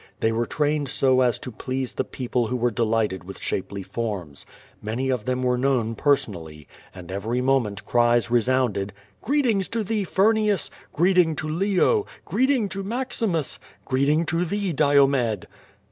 [0.19, 4.47] They were tmiiicd so as to please the people who were deliglited with shapely forms.
[4.83, 8.93] ^Many of tlicm were known personally, and every moment cries resounded:
[9.27, 10.71] Ureetings to thee, Fur nius!
[10.95, 12.07] (ireeting to Leo!
[12.25, 15.45] Greeting to MaximusI Greetin<r to thee, Diomed!"